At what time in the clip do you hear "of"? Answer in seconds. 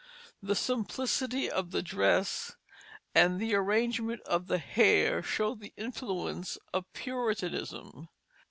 1.47-1.69, 4.21-4.47, 6.73-6.91